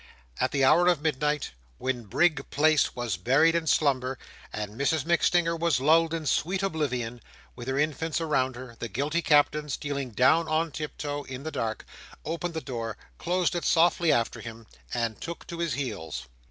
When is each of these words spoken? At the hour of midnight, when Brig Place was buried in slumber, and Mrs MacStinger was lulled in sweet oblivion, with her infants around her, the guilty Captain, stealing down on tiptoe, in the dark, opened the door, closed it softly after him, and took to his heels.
At 0.39 0.49
the 0.49 0.63
hour 0.65 0.87
of 0.87 1.03
midnight, 1.03 1.51
when 1.77 2.05
Brig 2.05 2.49
Place 2.49 2.95
was 2.95 3.17
buried 3.17 3.53
in 3.53 3.67
slumber, 3.67 4.17
and 4.51 4.71
Mrs 4.73 5.03
MacStinger 5.05 5.55
was 5.55 5.79
lulled 5.79 6.11
in 6.11 6.25
sweet 6.25 6.63
oblivion, 6.63 7.21
with 7.55 7.67
her 7.67 7.77
infants 7.77 8.19
around 8.19 8.55
her, 8.55 8.75
the 8.79 8.89
guilty 8.89 9.21
Captain, 9.21 9.69
stealing 9.69 10.09
down 10.09 10.47
on 10.47 10.71
tiptoe, 10.71 11.21
in 11.25 11.43
the 11.43 11.51
dark, 11.51 11.85
opened 12.25 12.55
the 12.55 12.61
door, 12.61 12.97
closed 13.19 13.53
it 13.53 13.63
softly 13.63 14.11
after 14.11 14.41
him, 14.41 14.65
and 14.91 15.21
took 15.21 15.45
to 15.45 15.59
his 15.59 15.73
heels. 15.75 16.25